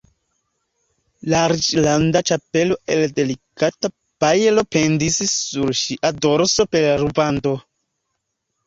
Larĝranda 1.33 2.21
ĉapelo 2.31 2.79
el 2.95 3.05
delikata 3.19 3.93
pajlo 4.25 4.65
pendis 4.79 5.23
sur 5.37 5.79
ŝia 5.85 6.13
dorso 6.27 6.71
per 6.75 6.93
rubando. 7.07 7.55